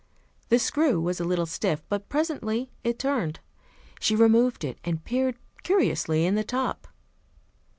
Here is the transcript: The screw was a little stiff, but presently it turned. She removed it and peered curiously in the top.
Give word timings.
The 0.49 0.57
screw 0.57 0.99
was 0.99 1.19
a 1.19 1.23
little 1.23 1.45
stiff, 1.45 1.83
but 1.87 2.09
presently 2.09 2.71
it 2.83 2.97
turned. 2.97 3.39
She 3.99 4.15
removed 4.15 4.63
it 4.63 4.79
and 4.83 5.05
peered 5.05 5.37
curiously 5.61 6.25
in 6.25 6.33
the 6.33 6.43
top. 6.43 6.87